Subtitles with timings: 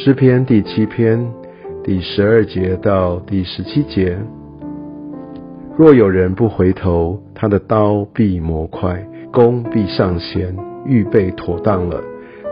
[0.00, 1.28] 诗篇第七篇
[1.82, 4.16] 第十二节到第十七节：
[5.76, 10.56] 若有人不回头，他的刀必磨快，弓必上弦，
[10.86, 12.00] 预备妥当了。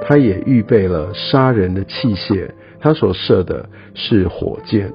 [0.03, 2.49] 他也预备了杀人的器械，
[2.81, 4.93] 他所射的是火箭。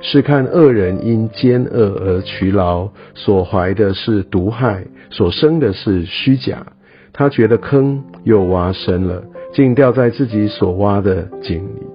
[0.00, 6.64] 是看恶人因奸恶而劬劳，所怀的是毒害，所生的是虚假。
[7.12, 11.86] 他觉得坑又挖深了，竟掉在自己所挖的井里。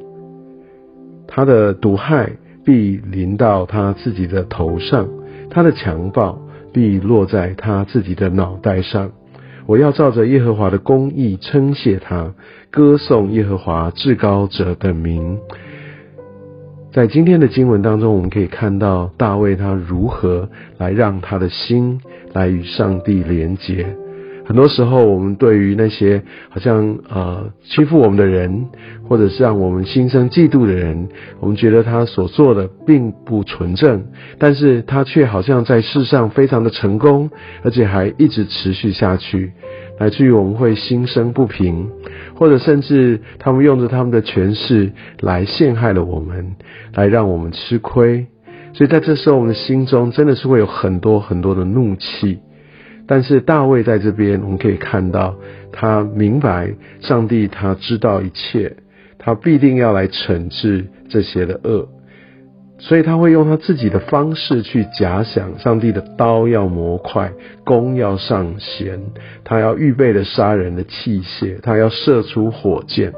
[1.27, 2.31] 他的毒害
[2.65, 5.07] 必临到他自己的头上，
[5.51, 6.41] 他的强暴
[6.73, 9.11] 必落在他自己的脑袋上。
[9.67, 12.33] 我要照着耶和华的公义称谢他，
[12.71, 15.37] 歌颂耶和华至高者的名。
[16.91, 22.01] 在今天的经文当中，我们可以看到大卫他如何来让他的心
[22.33, 23.85] 来与上帝连接。
[24.49, 28.65] 很多时候，我们对于那些好像呃欺负我们的人，
[29.07, 31.07] 或者是让我们心生嫉妒的人，
[31.39, 34.05] 我们觉得他所做的并不纯正，
[34.39, 37.29] 但是他却好像在世上非常的成功，
[37.61, 39.53] 而且还一直持续下去。
[39.99, 41.87] 乃至于我们会心生不平，
[42.33, 46.55] 或者甚至他们用着他们的权势来陷害了我们，
[46.95, 48.25] 来让我们吃亏。
[48.73, 52.39] 所以在这时候，我们的心中真的是会有很多很多的怒气。
[53.09, 55.35] 但是大卫在这边，我们可以看到
[55.71, 56.69] 他明白
[57.01, 58.75] 上帝，他知道一切，
[59.17, 61.89] 他必定要来惩治这些的恶。
[62.77, 67.31] 所以他会用他自己的方式去假想，上帝的刀要磨快，
[67.65, 68.99] 弓要上弦，
[69.43, 73.11] 他要预备的杀人的器械，他要射出火箭。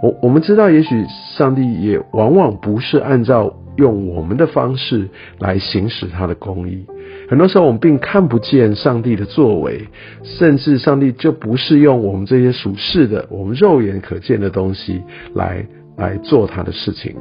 [0.00, 1.04] 我我们知道，也许
[1.36, 5.08] 上帝也往往不是按照用我们的方式
[5.40, 6.86] 来行使他的公义。
[7.28, 9.86] 很多时候，我们并看不见上帝的作为，
[10.24, 15.02] 甚至上帝就不是用我们这些属世的、我们肉眼可见的东西
[15.34, 15.66] 来。
[15.98, 17.12] 来做他的事情，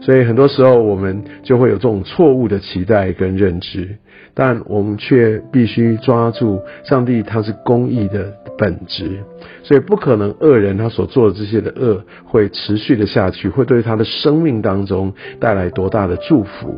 [0.00, 3.88] 所以很多时候我们就会有这种错误的期待跟认知，
[4.34, 9.22] 但我们却必须抓住上帝他是公义的本质，
[9.62, 16.74] 所以不可能恶人他所做的这些的恶会持续的下去，会对他的生命当中带来多大的祝福。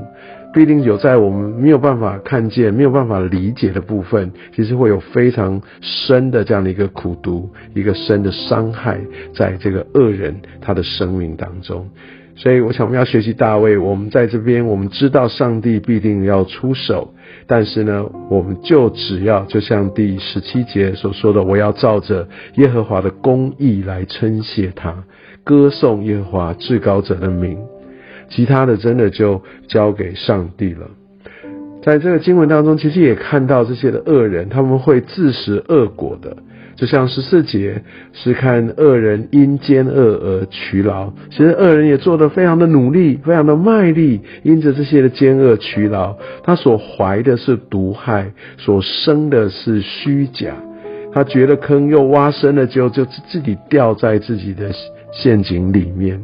[0.53, 8.99] 必定有在我们没有办法看见、没有办法理解的部分，其实会有非常深的这样的一个苦毒、一个深的伤害，
[9.35, 11.89] 在这个恶人他的生命当中。
[12.35, 13.77] 所以，我想我们要学习大卫。
[13.77, 17.13] 我们在这边，我们知道上帝必定要出手，
[17.49, 25.05] 但是呢，我们就只要就像第十七节所说的，我要照着耶和华的公义来称谢他，
[25.43, 27.59] 歌颂耶和华至高者的名。
[28.29, 30.89] 其他的真的就交给上帝了。
[31.83, 36.37] 在这个经文当中，其实也看到这些的恶人，他们会自食恶果的。
[36.77, 50.55] 就像十四节是看恶人因奸恶而劬劳，其实恶人也做得非常的努力，非常的卖力，因着这些的奸恶劬劳，他所怀的是毒害，所生的是虚假，
[51.13, 54.71] 他觉得坑又挖深了，就就自己掉在自己的
[55.11, 56.21] 陷阱里面。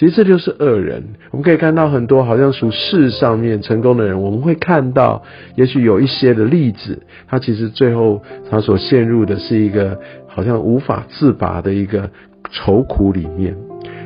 [0.00, 1.04] 其实这就是恶人。
[1.30, 5.22] 我们可以看到很多好像属事上面成功的人，我们会看到，
[5.56, 12.08] 也许有一些的例子，他其实最后他所陷入的是一个好像无法自拔的一个
[12.50, 13.54] 愁苦里面。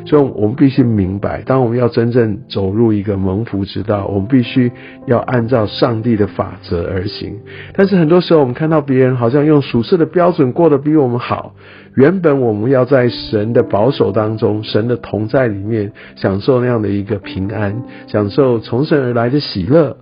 [0.06, 4.70] 所以，我们必须明白，当我们要真正走入一个蒙福之道，我们必须
[5.06, 7.41] 要按照上帝的法则而行。
[7.75, 11.54] 但是，很多时候我们看到别人好像用属世的标准过得比我们好。
[11.97, 19.97] 原本我们要在神的保守当中，神的同在里面，享受那样的一个平安，享受从神而来的喜乐。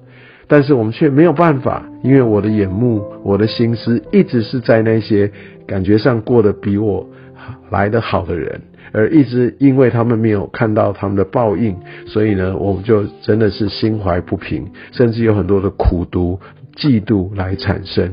[0.48, 5.30] 但是我们却没有办法，因为我的眼目、我的心思一直是在那些
[5.66, 7.06] 感觉上过得比我
[7.70, 8.60] 来得好的人。
[8.90, 11.76] 而一直因为他们没有看到他们的报应，
[12.06, 16.40] 所以呢，我们就真的是心怀不平，甚至有很多的苦毒、
[16.76, 18.10] 嫉妒来产生。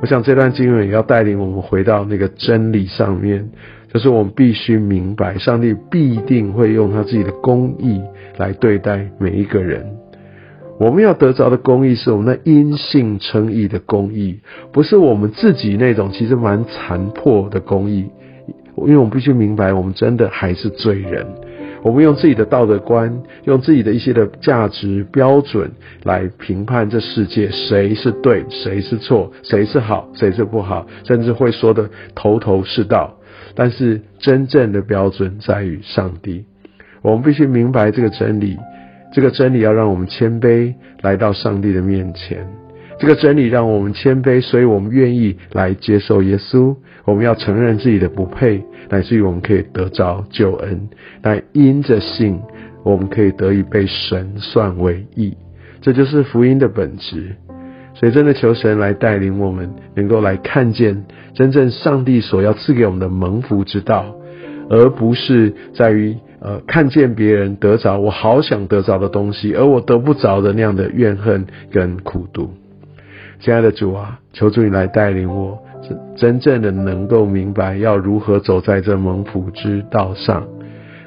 [0.00, 3.50] 我想这段经文也要带领我们回到那个真理上面，
[3.92, 8.02] 就是我们必须明白，上帝必定会用他自己的公义
[8.36, 9.86] 来对待每一个人。
[10.80, 14.40] 我们要得着的公义，是我们的因信称义的公义，
[14.72, 18.06] 不是我们自己那种其实蛮残破的公义。
[18.76, 21.26] 因为我们必须明白，我们真的还是罪人。
[21.82, 25.70] 我们用自己的道德观，用自己的一些的价值标准
[26.04, 33.18] 来评判这世界，谁是对，谁是错，谁是好，谁是不好，甚至会说的头头是道。
[33.54, 36.44] 但是真正的标准在于上帝。
[37.02, 38.56] 我们必须明白这个真理，
[39.12, 42.61] 这个真理要让我们谦卑来到上帝的面前。
[43.02, 46.76] 这个真理让我们谦卑，所以我们愿意来接受耶稣。
[47.04, 50.88] 我们要承认自己的不配，乃至于我们可以得着救恩。
[51.20, 52.38] 但因着信，
[52.84, 55.36] 我们可以得以被神算为义。
[55.80, 57.34] 这就是福音的本质。
[57.94, 61.04] 所以，真的求神来带领我们，能够来看见
[61.34, 64.14] 真正上帝所要赐给我们的蒙福之道，
[64.70, 72.52] 而不是在于呃看见别人得着我好想得着的东西，而我得不着的那样的怨恨跟苦毒。
[73.42, 75.58] 亲爱的主啊，求主你来带领我，
[76.14, 80.46] 真正的能够明白要如何走在这蒙福之道上。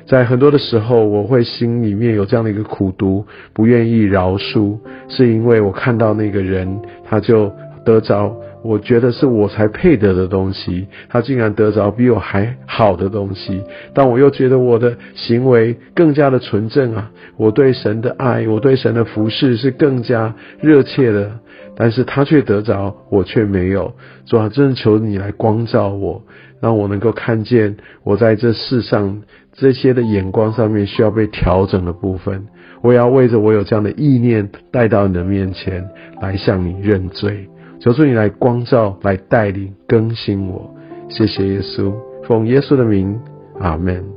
[0.06, 4.78] 在很多的时候，我会心里面有这样的一个苦毒，不愿意饶恕，
[5.08, 7.50] 是因为我看到那个人，他就
[7.86, 21.32] 得着，我觉得是我才配得的东西，他竟然得着比我还好的东西，但我又觉得我的行为更加的纯正啊，我对神的爱，我对神的服侍是更加热切的。
[21.76, 23.94] 但是他却得着，我却没有。
[24.26, 26.24] 主啊，真的求你来光照我，
[26.62, 29.22] 让我能够看见我在这世上
[29.54, 32.48] 这些的眼光上面需要被调整的部分。
[32.82, 35.90] 我也要为着我有这样的意念带到你的面前
[36.22, 37.50] 来向你认罪。
[37.80, 40.74] 求主你来光照，来带领更新我。
[41.10, 41.94] 谢谢耶稣，
[42.24, 43.20] 奉耶稣的名，
[43.60, 44.15] 阿门。